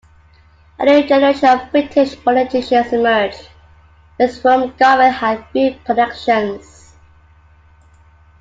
A 0.79 0.83
new 0.85 1.07
generation 1.07 1.47
of 1.49 1.69
British 1.69 2.15
politicians 2.23 2.91
emerged 2.91 3.47
with 4.17 4.35
whom 4.41 4.73
Garvin 4.75 5.11
had 5.11 5.45
few 5.51 5.75
connections. 5.85 6.95